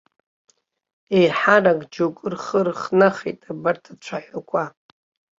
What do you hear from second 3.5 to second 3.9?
абарҭ